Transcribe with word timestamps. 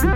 Sur 0.00 0.08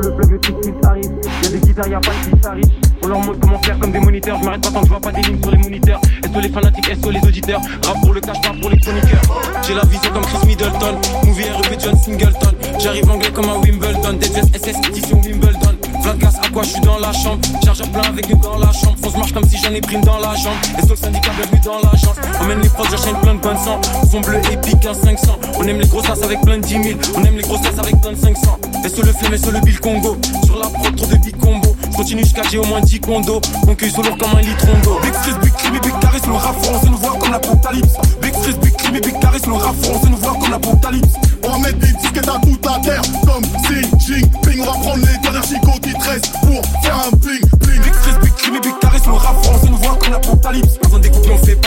le 0.00 0.16
plug, 0.16 0.30
le 0.30 0.38
qui 0.38 0.52
arrive. 0.86 1.10
Y'a 1.42 1.48
des 1.50 1.58
guitares, 1.58 1.88
y'a 1.88 2.00
pas 2.00 2.10
de 2.10 2.14
fils 2.14 2.46
riche. 2.46 2.64
On 3.02 3.06
leur 3.06 3.18
montre 3.18 3.38
comment 3.40 3.58
faire 3.58 3.78
comme 3.78 3.92
des 3.92 4.00
moniteurs. 4.00 4.38
Je 4.40 4.44
m'arrête 4.44 4.62
pas 4.62 4.70
tant 4.70 4.80
que 4.80 4.86
je 4.86 4.90
vois 4.90 5.00
pas 5.00 5.12
des 5.12 5.20
lignes 5.22 5.42
sur 5.42 5.50
les 5.50 5.58
moniteurs. 5.58 6.00
Est-ce 6.22 6.32
que 6.32 6.38
les 6.38 6.48
fanatiques, 6.48 6.88
est-ce 6.88 7.00
que 7.00 7.10
les 7.10 7.20
auditeurs 7.20 7.60
Rap 7.86 8.00
pour 8.00 8.14
le 8.14 8.20
cash, 8.20 8.40
pas 8.40 8.54
pour 8.58 8.70
les 8.70 8.78
chroniqueurs. 8.78 9.20
J'ai 9.66 9.74
la 9.74 9.84
vision 9.84 10.10
comme 10.10 10.22
Chris 10.22 10.46
Middleton. 10.46 10.96
Movie 11.26 11.50
REP 11.50 11.80
John 11.80 11.96
Singleton. 11.98 12.54
J'arrive 12.78 13.10
anglais 13.10 13.30
comme 13.34 13.48
un 13.50 13.58
Wimbledon. 13.58 14.14
Des 14.14 14.26
SS 14.26 14.78
édition 14.88 15.20
Wimbledon. 15.20 15.76
Vlad 16.04 16.22
à 16.22 16.48
quoi 16.50 16.62
je 16.62 16.68
suis 16.68 16.80
dans 16.80 16.98
la 16.98 17.12
chambre? 17.12 17.40
Chargeur 17.64 17.88
plein 17.88 18.02
avec 18.02 18.28
une 18.28 18.38
dans 18.38 18.58
la 18.58 18.70
chambre. 18.72 18.94
Fonce 19.02 19.16
marche 19.16 19.32
comme 19.32 19.48
si 19.48 19.56
j'en 19.56 19.70
ai 19.70 19.80
pris 19.80 19.98
dans 20.02 20.18
la 20.18 20.34
jambe. 20.34 20.52
Et 20.78 20.82
sur 20.82 20.90
le 20.90 20.96
syndicat, 20.96 21.30
bienvenue 21.34 21.60
dans 21.64 21.78
l'agence. 21.78 22.16
Emmène 22.40 22.60
les 22.60 22.68
prods, 22.68 22.84
j'enchaîne 22.90 23.16
plein 23.22 23.34
de 23.34 23.40
bonnes 23.40 23.56
sang. 23.56 23.80
Fond 24.10 24.20
bleu 24.20 24.38
épique, 24.52 24.84
un 24.84 24.92
500. 24.92 25.38
On 25.58 25.66
aime 25.66 25.80
les 25.80 25.88
grosses 25.88 26.10
avec 26.22 26.42
plein 26.42 26.58
de 26.58 26.62
10 26.62 26.74
000. 26.74 26.84
On 27.16 27.24
aime 27.24 27.36
les 27.36 27.42
grosses 27.42 27.66
avec 27.78 27.98
plein 28.02 28.12
de 28.12 28.18
500. 28.18 28.58
Et 28.84 28.88
sur 28.90 29.02
le 29.02 29.12
flemme 29.12 29.32
et 29.32 29.38
sur 29.38 29.50
le 29.50 29.60
bill 29.60 29.80
Congo. 29.80 30.18
Sur 30.44 30.58
la 30.58 30.66
prod, 30.66 30.94
trop 30.94 31.06
de 31.06 31.16
big 31.16 31.36
combo. 31.38 31.74
Continue 31.96 32.22
jusqu'à 32.22 32.42
j'ai 32.50 32.58
au 32.58 32.64
moins 32.64 32.82
10 32.82 33.00
condos. 33.00 33.40
Mon 33.66 33.74
cueil 33.74 33.90
lourd 33.96 34.18
comme 34.18 34.36
un 34.36 34.42
litron 34.42 34.78
d'eau. 34.82 34.98
Big 35.02 35.14
Freeze, 35.14 35.38
Big 35.38 35.52
Big 35.80 35.98
Caris, 36.00 36.20
le 36.26 36.34
rap 36.34 36.62
français 36.62 36.90
nous 36.90 36.98
voit 36.98 37.16
comme 37.18 37.32
l'apocalypse. 37.32 37.72
Big 37.72 37.73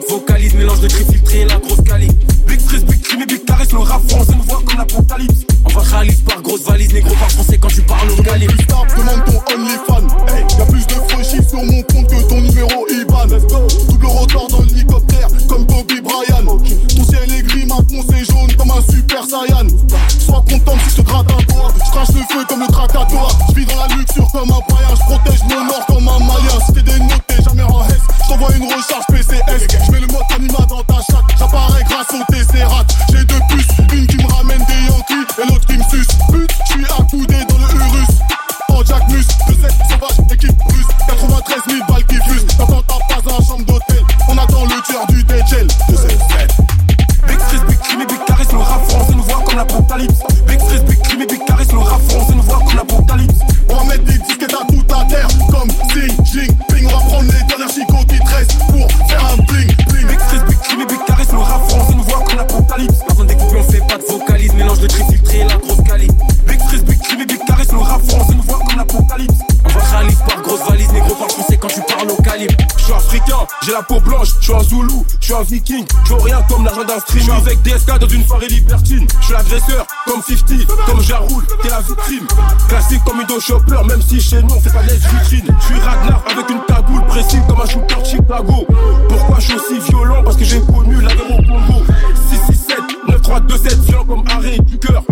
de 0.00 0.06
vocalise. 0.12 0.54
Mélange 0.54 0.80
de 0.80 0.88
cris 0.88 1.04
filtrés 1.04 1.40
et 1.40 1.44
la 1.46 1.56
grosse 1.56 1.82
cali. 1.82 2.08
Big 2.46 2.60
Freeze, 2.60 2.84
Big 2.84 3.00
Crime 3.02 3.22
et 3.22 3.26
Big 3.26 3.40
le 3.72 3.78
rap 3.78 4.02
français 4.10 4.32
nous 4.36 4.42
voit 4.42 4.60
comme 4.66 4.78
l'apocalypse. 4.78 5.44
On 5.64 5.68
va 5.68 5.80
réaliser 5.80 6.22
par 6.24 6.42
grosse 6.42 6.62
valise, 6.62 6.92
négro 6.92 7.14
par 7.14 7.30
français 7.30 7.58
quand 7.58 7.68
tu 7.68 7.82
parles 7.82 8.10
au 8.10 8.22
calibre. 8.22 8.54
demande 8.96 9.24
ton 9.26 9.54
OnlyFan. 9.54 10.06
Hey, 10.28 10.44
y'a 10.58 10.66
plus 10.66 10.86
de 10.86 10.94
franchise 11.08 11.48
sur 11.48 11.62
mon 11.62 11.82
compte 11.82 12.08
que 12.08 12.28
ton 12.28 12.40
numéro 12.40 12.88
IBAN. 12.88 13.26
Double 13.88 14.06
rotor 14.06 14.48
dans 14.48 14.62
l'hélicoptère, 14.62 15.28
comme 15.48 15.64
Bobby 15.66 16.00
Bryan. 16.00 16.46
Ton 16.46 17.04
ciel 17.04 17.32
est 17.32 17.42
gris, 17.42 17.66
maintenant 17.66 18.02
c'est 18.10 18.24
jaune 18.24 18.52
comme 18.58 18.70
un 18.70 18.82
super 18.82 19.24
saiyan. 19.24 19.68
Sois 20.18 20.44
content 20.48 20.76
si 20.84 20.90
je 20.90 20.96
te 20.96 21.02
gratte 21.02 21.30
un 21.30 21.52
doigt. 21.52 21.72
Je 21.84 21.90
crache 21.90 22.08
le 22.08 22.22
feu 22.34 22.44
comme 22.48 22.60
le 22.60 22.66
Krakatoa. 22.66 23.28
Je 23.50 23.54
vis 23.54 23.66
dans 23.66 23.78
la 23.78 23.94
luxure 23.94 24.28
comme 24.32 24.50
un 24.50 24.60
païen. 24.66 24.94
Je 24.94 25.14
protège 25.14 25.40
mon 25.48 25.68
or 25.68 25.86
comme 25.86 26.08
un 26.08 26.18
malien. 26.18 26.58
Si 26.66 26.72
t'es 26.72 26.82
dénoté, 26.82 27.29
t'envoie 28.30 28.54
une 28.54 28.64
recharge 28.64 29.06
PCS. 29.08 29.66
Je 29.86 29.90
mets 29.90 30.00
le 30.00 30.06
africain, 73.00 73.46
j'ai 73.64 73.72
la 73.72 73.82
peau 73.82 74.00
blanche, 74.00 74.28
je 74.40 74.44
suis 74.44 74.54
un 74.54 74.62
zoulou, 74.62 75.04
je 75.20 75.24
suis 75.24 75.34
un 75.34 75.42
viking, 75.42 75.86
je 76.06 76.14
rien 76.14 76.42
comme 76.48 76.64
l'argent 76.64 76.84
d'un 76.84 77.00
stream. 77.00 77.24
Je 77.24 77.30
avec 77.32 77.62
DSK 77.62 77.98
dans 77.98 78.08
une 78.08 78.26
soirée 78.26 78.48
libertine, 78.48 79.06
je 79.20 79.24
suis 79.24 79.34
l'agresseur 79.34 79.86
comme 80.06 80.22
50, 80.22 80.66
comme 80.86 81.00
Jaroul, 81.00 81.44
t'es 81.62 81.68
la 81.68 81.80
victime. 81.80 82.26
Classique 82.68 83.02
comme 83.04 83.20
Indo 83.20 83.40
Chopper, 83.40 83.82
même 83.86 84.02
si 84.02 84.20
chez 84.20 84.42
nous 84.42 84.54
on 84.54 84.60
fait 84.60 84.72
pas 84.72 84.82
de 84.82 84.92
vitrine. 84.92 85.56
Je 85.60 85.66
suis 85.66 85.80
Ragnar 85.80 86.22
avec 86.30 86.50
une 86.50 86.60
cagoule 86.66 87.06
précise 87.06 87.40
comme 87.48 87.60
un 87.60 87.66
shooter 87.66 88.04
Chicago. 88.04 88.66
Pourquoi 89.08 89.38
je 89.38 89.44
suis 89.44 89.54
aussi 89.54 89.78
violent? 89.88 90.22
Parce 90.22 90.36
que 90.36 90.44
j'ai 90.44 90.60
connu 90.60 91.00
la 91.00 91.14
guerre 91.14 91.30
au 91.30 91.42
Congo. 91.42 91.84
667, 92.30 92.78
9327, 93.08 93.78
violent 93.80 94.04
comme 94.04 94.24
arrêt 94.28 94.58
du 94.58 94.78
cœur. 94.78 95.02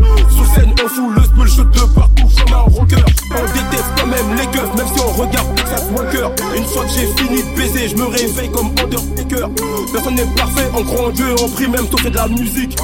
N'est 10.19 10.35
parfait, 10.35 10.69
en 10.75 10.83
croit 10.83 11.07
en 11.07 11.11
Dieu, 11.11 11.35
on 11.43 11.49
prie 11.49 11.69
même 11.69 11.87
si 11.87 11.95
on 11.95 11.99
fait 11.99 12.11
de 12.11 12.17
la 12.17 12.29
musique. 12.29 12.77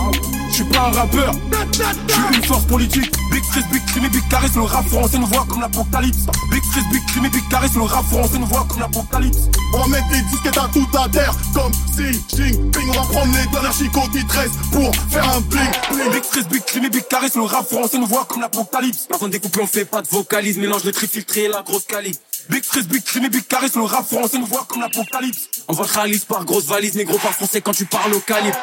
Je 0.48 0.54
suis 0.54 0.64
pas 0.64 0.88
un 0.88 0.92
rappeur, 0.92 1.32
je 1.72 2.12
suis 2.12 2.36
une 2.36 2.44
force 2.44 2.64
politique. 2.64 3.12
Big 3.30 3.42
Freeze, 3.44 3.66
Big 3.72 3.84
Crime 3.86 4.08
Big 4.08 4.28
Caris, 4.28 4.50
le 4.54 4.62
rap 4.62 4.86
français 4.86 5.18
nous 5.18 5.26
voit 5.26 5.44
comme 5.48 5.60
l'apocalypse. 5.60 6.26
Big 6.50 6.62
Freeze, 6.62 6.84
Big 6.92 7.04
Crime 7.06 7.28
Big 7.28 7.48
Caris, 7.48 7.70
le 7.74 7.82
rap 7.82 8.04
français 8.04 8.38
nous 8.38 8.46
voit 8.46 8.64
comme 8.68 8.80
l'apocalypse. 8.80 9.48
On 9.72 9.78
va 9.78 9.88
mettre 9.88 10.08
des 10.10 10.22
disquettes 10.30 10.58
à 10.58 10.68
toute 10.72 10.94
la 10.94 11.08
terre, 11.08 11.34
comme 11.52 11.72
Xi 11.72 12.20
Jinping. 12.36 12.88
On 12.88 12.92
va 12.92 13.02
prendre 13.02 13.32
les 13.32 13.50
dernières 13.50 13.72
chicots 13.72 14.08
qui 14.12 14.24
pour 14.70 14.94
faire 15.10 15.28
un 15.28 15.40
bling 15.40 15.70
bling. 15.90 16.10
Big 16.12 16.24
Freeze, 16.24 16.48
Big 16.48 16.64
Crime 16.64 16.88
Big 16.88 17.08
Caris, 17.08 17.32
le 17.34 17.42
rap 17.42 17.66
français 17.68 17.98
nous 17.98 18.06
voit 18.06 18.24
comme 18.26 18.42
l'apocalypse. 18.42 19.08
Besoin 19.10 19.28
des 19.28 19.40
couples, 19.40 19.60
on 19.62 19.66
fait 19.66 19.84
pas 19.84 20.02
de 20.02 20.08
vocalise. 20.08 20.58
Mélange 20.58 20.84
de 20.84 20.92
cris 20.92 21.08
filtrés 21.08 21.44
et 21.44 21.48
la 21.48 21.62
grosse 21.62 21.84
cali. 21.84 22.16
Big 22.49 22.62
Freeze, 22.65 22.87
Big 22.88 23.03
Crime 23.03 23.28
Big 23.28 23.47
Caris, 23.47 23.71
le 23.75 23.82
rap 23.82 24.06
français 24.06 24.38
nous 24.38 24.47
voit 24.47 24.66
comme 24.69 24.82
l'apocalypse. 24.82 25.49
On 25.69 25.72
va 25.72 25.84
réaliser 25.84 26.25
par 26.28 26.44
grosse 26.44 26.66
valise, 26.66 26.94
négro 26.94 27.19
par 27.19 27.32
français 27.32 27.60
quand 27.60 27.72
tu 27.72 27.87
parles 27.87 28.15
au 28.15 28.21
calibre. 28.21 28.59